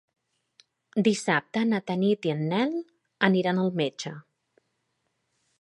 Dissabte 1.07 1.63
na 1.73 1.81
Tanit 1.91 2.27
i 2.29 2.33
en 2.37 2.43
Nel 2.55 2.75
aniran 3.31 3.63
al 3.67 3.73
metge. 3.85 4.19